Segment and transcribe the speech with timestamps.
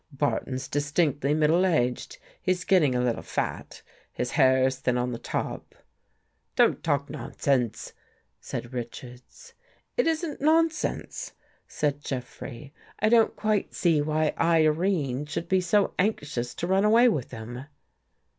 [0.11, 5.75] Barton's distinctly middle aged, he's getting a little fat, his hair's thin on the top....""
[6.55, 7.93] Don't talk nonsense,"
[8.39, 9.53] said Richards."
[9.97, 11.33] It isn't nonsense,"
[11.67, 17.07] said Jeffrey." I don't quite see why Irene should be so anxious to run away
[17.07, 17.65] with him."